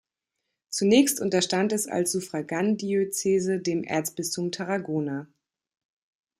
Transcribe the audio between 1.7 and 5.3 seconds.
es als Suffragandiözese dem Erzbistum Tarragona.